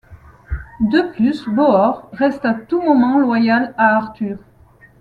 [0.79, 4.39] De plus, Bohort reste à tout moment loyal à Arthur.